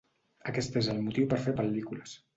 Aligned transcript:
Aquest 0.51 0.79
és 0.81 0.89
el 0.95 1.03
motiu 1.09 1.29
per 1.35 1.41
fer 1.45 1.57
pel·lícules. 1.61 2.21